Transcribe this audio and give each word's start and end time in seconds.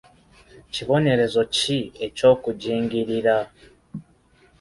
Kibonerezo 0.73 1.41
ki 1.55 1.77
eky'okujingirira? 2.05 3.37